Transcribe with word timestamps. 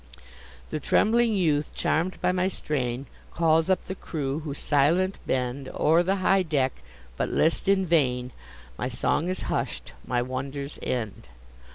The 0.71 0.79
trembling 0.79 1.35
youth, 1.35 1.75
charm'd 1.75 2.19
by 2.21 2.31
my 2.31 2.47
strain, 2.47 3.05
Calls 3.31 3.69
up 3.69 3.83
the 3.83 3.93
crew, 3.93 4.39
who, 4.39 4.55
silent, 4.55 5.19
bend 5.27 5.69
O'er 5.75 6.01
the 6.01 6.15
high 6.15 6.41
deck, 6.41 6.81
but 7.17 7.29
list 7.29 7.67
in 7.67 7.85
vain; 7.85 8.31
My 8.79 8.89
song 8.89 9.27
is 9.29 9.41
hush'd, 9.43 9.91
my 10.03 10.23
wonders 10.23 10.79
end! 10.81 11.29